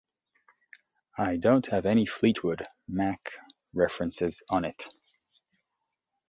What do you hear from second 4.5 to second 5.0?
it.